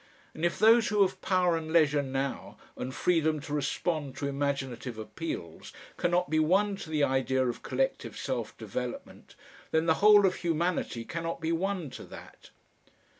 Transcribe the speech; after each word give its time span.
And 0.33 0.43
if 0.43 0.57
those 0.57 0.87
who 0.87 1.03
have 1.03 1.21
power 1.21 1.55
and 1.55 1.71
leisure 1.71 2.01
now, 2.01 2.57
and 2.75 2.91
freedom 2.91 3.39
to 3.41 3.53
respond 3.53 4.15
to 4.17 4.27
imaginative 4.27 4.97
appeals, 4.97 5.71
cannot 5.95 6.27
be 6.27 6.39
won 6.39 6.75
to 6.77 6.89
the 6.89 7.03
idea 7.03 7.45
of 7.45 7.61
collective 7.61 8.17
self 8.17 8.57
development, 8.57 9.35
then 9.69 9.85
the 9.85 9.93
whole 10.01 10.25
of 10.25 10.37
humanity 10.37 11.05
cannot 11.05 11.39
be 11.39 11.51
won 11.51 11.91
to 11.91 12.03
that. 12.05 12.49